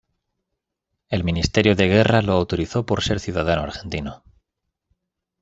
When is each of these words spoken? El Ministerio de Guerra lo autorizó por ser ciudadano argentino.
El 1.09 1.23
Ministerio 1.23 1.75
de 1.75 1.87
Guerra 1.87 2.23
lo 2.23 2.33
autorizó 2.33 2.87
por 2.87 3.03
ser 3.03 3.19
ciudadano 3.19 3.61
argentino. 3.61 4.23